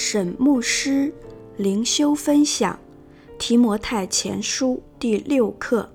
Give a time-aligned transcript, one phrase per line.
[0.00, 1.12] 沈牧师
[1.56, 2.72] 灵修分享
[3.36, 5.90] 《提摩太前书》第六课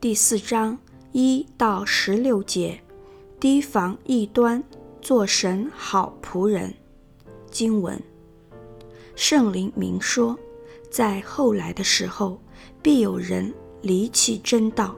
[0.00, 0.76] 第四章
[1.12, 2.80] 一到十六节，
[3.38, 4.60] 提防异端，
[5.00, 6.74] 做神好仆人。
[7.48, 8.02] 经文：
[9.14, 10.36] 圣灵明说，
[10.90, 12.40] 在后来的时候，
[12.82, 14.96] 必有人离弃真道，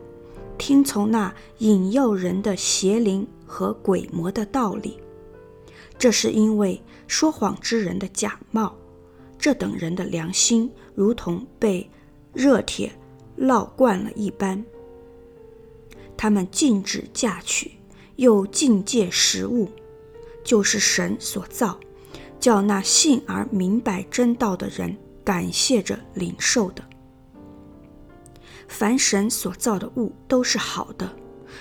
[0.57, 4.97] 听从那引诱人的邪灵和鬼魔的道理。
[5.99, 8.75] 这是因为说谎之人的假冒，
[9.39, 11.89] 这等人的良心如同被
[12.33, 12.93] 热铁
[13.39, 14.65] 烙惯了一般。
[16.17, 17.73] 他们禁止嫁娶，
[18.17, 19.71] 又禁戒食物，
[20.45, 21.79] 就是神所造，
[22.41, 26.83] 叫那信而明白真道的人感谢着领受的。
[28.69, 31.15] 凡神所造的物都是好的，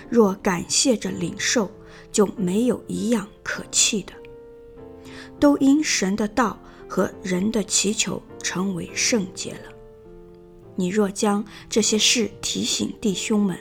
[0.10, 1.70] 若感谢着领受，
[2.12, 4.14] 就没有一样可弃的。
[5.40, 6.58] 都因神的道
[6.88, 9.72] 和人的祈求成为圣洁了。
[10.76, 13.58] 你若将这些事提醒弟兄们，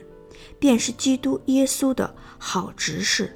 [0.58, 3.32] 便是基督耶稣的好执事，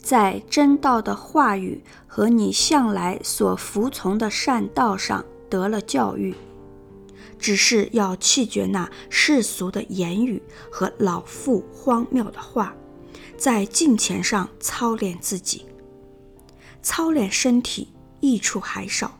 [0.00, 6.34] 在真道的话语和你向来所服从的善道上得了教育，
[7.38, 12.74] 只是要弃绝那世俗的言语和老妇荒谬的话，
[13.36, 15.66] 在敬虔上操练自己。
[16.82, 19.18] 操练身体益处还少，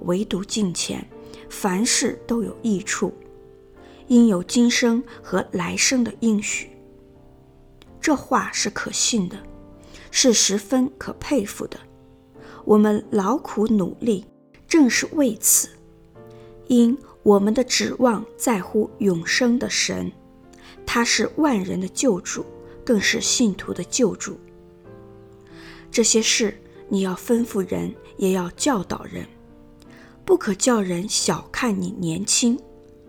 [0.00, 1.02] 唯独敬虔，
[1.48, 3.12] 凡事都有益处，
[4.06, 6.70] 因有今生和来生的应许。
[8.00, 9.36] 这话是可信的，
[10.10, 11.78] 是十分可佩服的。
[12.64, 14.26] 我们劳苦努力，
[14.66, 15.70] 正是为此，
[16.66, 20.12] 因我们的指望在乎永生的神，
[20.84, 22.44] 他是万人的救主，
[22.84, 24.38] 更是信徒的救主。
[25.90, 26.54] 这些事。
[26.88, 29.26] 你要吩咐人，也要教导人，
[30.24, 32.58] 不可叫人小看你年轻，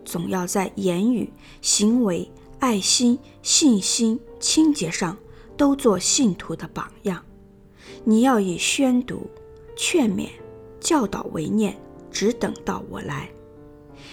[0.04, 1.32] 总要在言语、
[1.62, 5.16] 行为、爱心、信心、清洁上
[5.56, 7.24] 都做信徒的榜样。
[8.04, 9.26] 你要以宣读、
[9.76, 10.28] 劝勉、
[10.78, 11.76] 教导为念，
[12.10, 13.30] 只等到我来。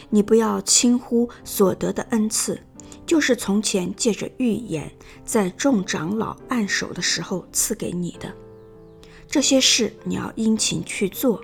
[0.09, 2.57] 你不要轻忽所得的恩赐，
[3.05, 4.89] 就是从前借着预言，
[5.25, 8.33] 在众长老按手的时候赐给你的。
[9.27, 11.43] 这些事你要殷勤去做，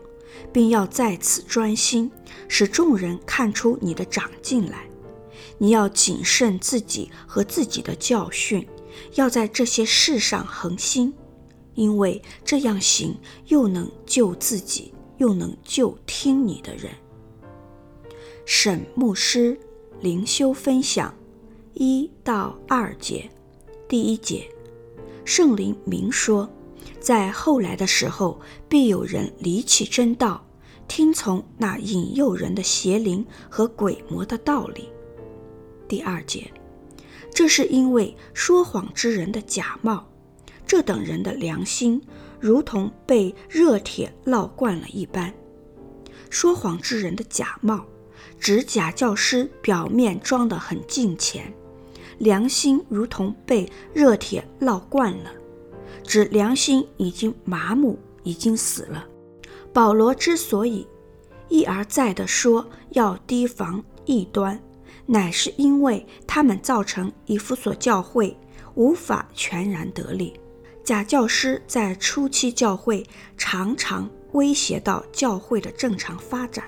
[0.52, 2.10] 并要在此专心，
[2.48, 4.88] 使众人看出你的长进来。
[5.58, 8.68] 你要谨慎自己和自己的教训，
[9.16, 11.14] 要在这些事上恒心，
[11.76, 13.16] 因为这样行
[13.48, 16.92] 又能救自己，又能救听你的人。
[18.46, 19.58] 沈牧师
[20.02, 21.14] 灵修分享
[21.74, 23.30] 一到二节，
[23.88, 24.50] 第一节，
[25.26, 26.50] 圣灵明说。
[27.00, 28.40] 在后来的时候，
[28.70, 30.46] 必有人离弃真道，
[30.88, 34.90] 听从那引诱人的邪灵和鬼魔的道理。
[35.88, 36.52] 第二节，
[37.34, 40.06] 这是因为说谎之人的假冒，
[40.66, 42.02] 这等人的良心
[42.40, 45.34] 如同被热铁烙惯了一般。
[46.30, 47.86] 说谎之人的假冒，
[48.40, 51.54] 指假教师表面装得很敬虔，
[52.18, 55.32] 良心如同被热铁烙惯了。
[56.04, 59.08] 指良心已经麻木，已经死了。
[59.72, 60.88] 保罗之所以
[61.50, 64.62] 一而再地说要提防异端，
[65.06, 68.38] 乃是因为他们造成以弗所教会
[68.76, 70.40] 无法全然得力。
[70.84, 73.06] 假教师在初期教会
[73.38, 76.66] 常常威胁到教会的正常发展，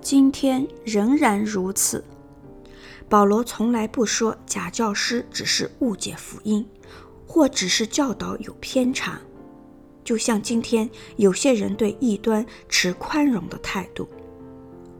[0.00, 2.02] 今天仍然如此。
[3.08, 6.66] 保罗从来不说假教师只是误解福音。
[7.30, 9.16] 或只是教导有偏差，
[10.02, 14.08] 就像今天有些人对异端持宽容的态度。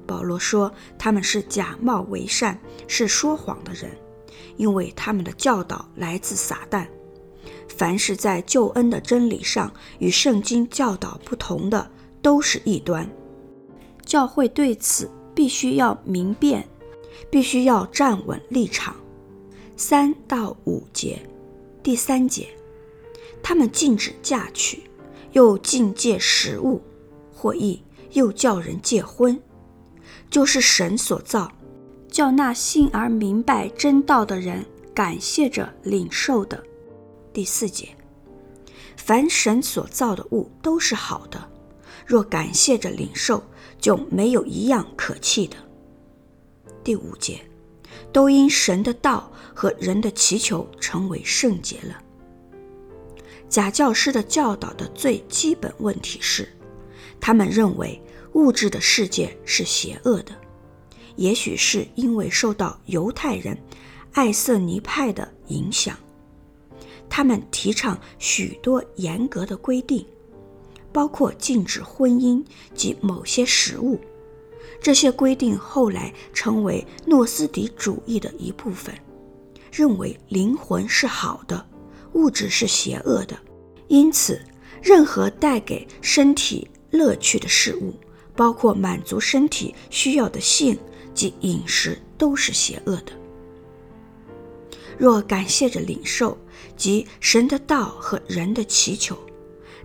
[0.07, 3.91] 保罗说他们是假冒为善，是说谎的人，
[4.57, 6.87] 因为他们的教导来自撒旦。
[7.67, 11.91] 凡是在救恩的真理上与圣经教导不同的，
[12.23, 13.11] 都是异端。
[14.05, 16.65] 教会对此必须要明辨，
[17.29, 18.95] 必须要站稳立场。
[19.77, 21.21] 三到五节。
[21.91, 22.47] 第三节，
[23.43, 24.85] 他们禁止嫁娶，
[25.33, 26.81] 又禁戒食物，
[27.35, 27.83] 或译
[28.13, 29.37] 又叫人结婚，
[30.31, 31.51] 就是神所造，
[32.09, 34.65] 叫那信而明白真道的人
[34.95, 36.63] 感谢着领受的。
[37.33, 37.89] 第四节，
[38.97, 41.51] 凡神所造的物都是好的，
[42.07, 43.43] 若感谢着领受，
[43.81, 45.57] 就没有一样可弃的。
[46.85, 47.50] 第五节。
[48.13, 52.03] 都因神的道和人的祈求成为圣洁了。
[53.49, 56.49] 假教师的教导的最基本问题是，
[57.21, 58.01] 他们认为
[58.35, 60.33] 物质的世界是邪恶的，
[61.17, 63.59] 也许是因为受到犹太人
[64.13, 65.97] 爱色尼派的影响，
[67.09, 70.07] 他们提倡许多严格的规定，
[70.93, 74.01] 包括禁止婚姻及某些食物。
[74.81, 78.95] 这些规定后来成为诺斯底主义的一部分，
[79.71, 81.67] 认为灵魂是好的，
[82.15, 83.39] 物质是邪恶的，
[83.89, 84.41] 因此
[84.83, 87.95] 任何带给身体乐趣的事物，
[88.35, 90.79] 包括满足身体需要的性
[91.13, 93.13] 及饮食，都是邪恶的。
[94.97, 96.37] 若感谢着领受
[96.77, 99.17] 及神的道和人的祈求，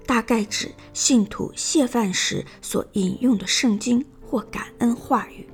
[0.06, 4.06] 大概指信徒谢饭时所引用的圣经。
[4.35, 5.47] 或感恩话语，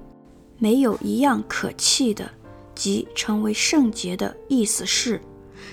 [0.58, 2.32] 没有一样可弃的，
[2.74, 5.22] 即成为圣洁的意思是，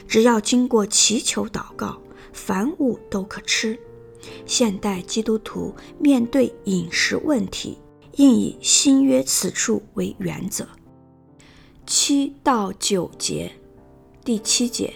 [0.07, 1.99] 只要经过祈求祷告，
[2.35, 3.81] 凡物都可吃。
[4.45, 7.79] 现代基督徒面对饮食问题，
[8.17, 10.69] 应以新约此处为原则。
[11.87, 13.53] 七到九节，
[14.23, 14.93] 第七节，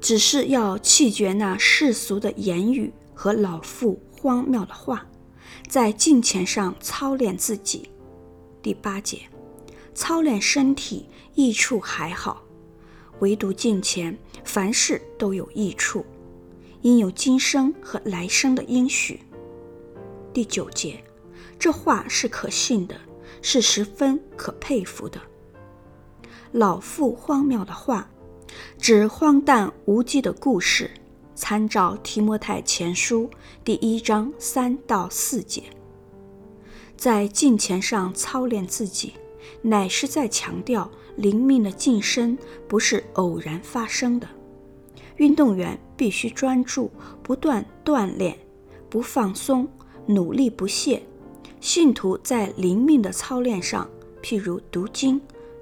[0.00, 5.06] 只是要弃绝那世俗的言语和老妇荒谬的话。
[5.68, 7.88] 在敬虔上操练自己。
[8.62, 9.20] 第八节，
[9.94, 12.42] 操练身体益处还好，
[13.20, 16.04] 唯独敬虔，凡事都有益处，
[16.82, 19.20] 因有今生和来生的应许。
[20.32, 21.02] 第九节，
[21.58, 22.94] 这话是可信的，
[23.42, 25.20] 是十分可佩服的。
[26.52, 28.10] 老妇荒谬的话，
[28.78, 30.90] 指荒诞无稽的故事。
[31.40, 33.30] 参照提摩太前书
[33.64, 35.62] 第一章三到四节，
[36.98, 39.14] 在敬虔上操练自己，
[39.62, 42.36] 乃是在强调灵命的晋升
[42.68, 44.28] 不是偶然发生的。
[45.16, 46.90] 运动员必须专注，
[47.22, 48.36] 不断锻炼，
[48.90, 49.66] 不放松，
[50.04, 51.02] 努力不懈。
[51.58, 53.88] 信徒在灵命的操练上，
[54.22, 55.18] 譬如读经、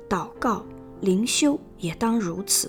[0.09, 0.67] 祷告、
[1.01, 2.69] 灵修，也当如此。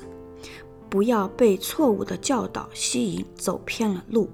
[0.90, 4.30] 不要被错误的教导吸引，走偏了路。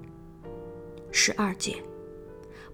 [1.12, 1.76] 十二节，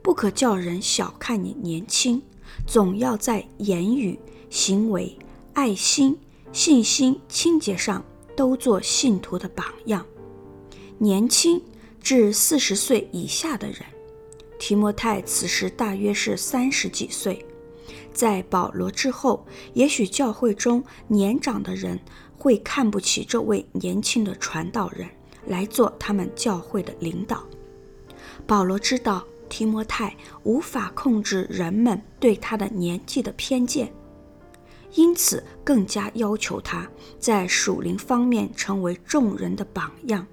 [0.00, 2.22] 不可叫人小看你年轻，
[2.66, 4.18] 总要在言语、
[4.50, 5.18] 行为、
[5.52, 6.16] 爱心、
[6.52, 8.04] 信心、清洁上
[8.36, 10.06] 都做信徒的榜样。
[10.98, 11.60] 年轻
[12.00, 13.78] 至四十岁以下的人，
[14.60, 17.44] 提摩太此时大约是三十几岁。
[18.12, 21.98] 在保罗之后，也许教会中年长的人。
[22.42, 25.08] 会看不起这位年轻的传道人
[25.46, 27.44] 来做他们教会的领导。
[28.48, 33.92] 保罗知道提摩太无法控制人们对他的年纪的偏见，
[34.94, 40.26] 因此更加要求他在属灵方面成为众人的榜样。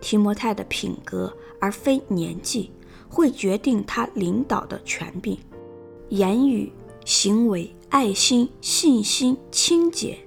[0.00, 2.72] 提摩太的品格而非年纪，
[3.06, 5.38] 会决定他领导的权柄。
[6.08, 6.72] 言语、
[7.04, 10.18] 行为、爱心、信心、清洁。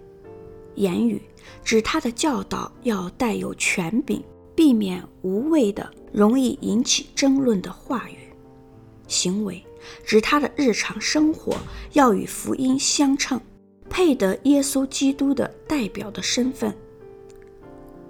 [0.81, 1.21] 言语
[1.63, 4.21] 指他的教导要带有权柄，
[4.55, 8.15] 避免无谓的、容易引起争论的话语；
[9.07, 9.63] 行为
[10.03, 11.55] 指他的日常生活
[11.93, 13.39] 要与福音相称，
[13.89, 16.75] 配得耶稣基督的代表的身份。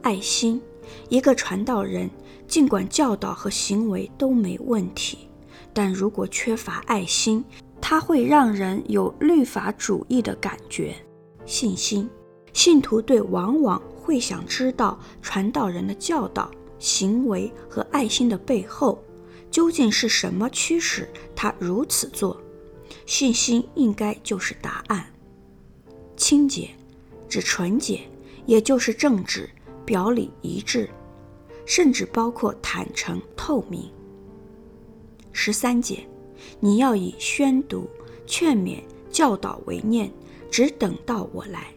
[0.01, 0.61] 爱心，
[1.09, 2.09] 一个传道人
[2.47, 5.27] 尽管教导和行为都没问题，
[5.73, 7.43] 但如果缺乏爱心，
[7.81, 10.95] 他会让人有律法主义的感觉。
[11.45, 12.09] 信心。
[12.53, 19.01] 信徒对往往会想知道传道人的教导、行为和爱心的背后
[19.49, 22.39] 究竟是什么驱使他如此做。
[23.05, 25.05] 信心应该就是答案。
[26.17, 26.69] 清洁
[27.27, 28.01] 指纯洁，
[28.45, 29.49] 也就是正直、
[29.85, 30.89] 表里一致，
[31.65, 33.89] 甚至包括坦诚透明。
[35.31, 36.05] 十三节，
[36.59, 37.89] 你要以宣读、
[38.27, 40.11] 劝勉、教导为念，
[40.51, 41.73] 只等到我来。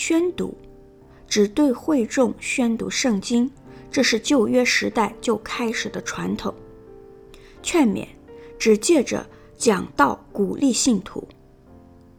[0.00, 0.56] 宣读，
[1.26, 3.50] 只对会众宣读圣经，
[3.90, 6.54] 这是旧约时代就开始的传统。
[7.64, 8.06] 劝勉，
[8.60, 11.24] 只借着讲道鼓励信徒；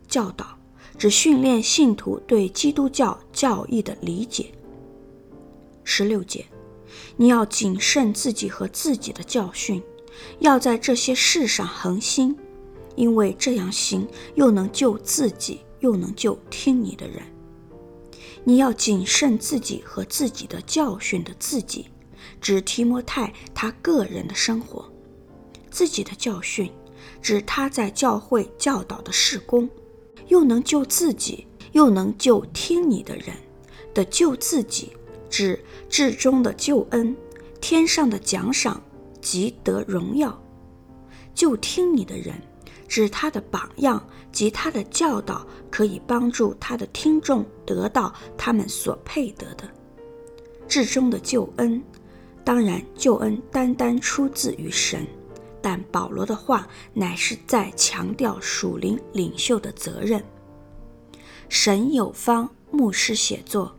[0.10, 0.58] 教导，
[0.98, 4.52] 只训练信徒对基督教教义的理解。
[5.86, 6.46] 十六节，
[7.16, 9.82] 你要谨慎自己和自己的教训，
[10.40, 12.36] 要在这些事上恒心，
[12.98, 14.06] 因为这样行，
[14.36, 17.24] 又能救自己，又能救听你的人。
[18.50, 21.86] 你要谨慎自己和自己的教训的自己，
[22.42, 24.84] 指提摩太他个人的生活；
[25.70, 26.72] 自己的教训，
[27.22, 29.70] 指他在教会教导的事工，
[30.30, 33.36] 又能救自己，又能救听你的人
[33.94, 34.94] 的救自己，
[35.30, 37.16] 指至终的救恩、
[37.62, 38.82] 天上的奖赏
[39.22, 40.36] 即得荣耀。
[41.36, 42.34] 就听你的人，
[42.90, 49.64] 指他的榜样及他的教导，可以帮助他的听众得到他们所配得的
[50.68, 51.82] 至终的救恩。
[52.44, 55.06] 当然，救恩单单出自于神，
[55.62, 60.24] 但保罗的话乃是在强调属灵领袖的责任。
[61.48, 63.76] 神有方牧师写作，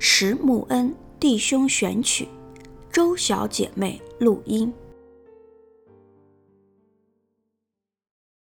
[0.00, 2.26] 石木恩弟兄选曲，
[2.90, 4.72] 周小姐妹录音。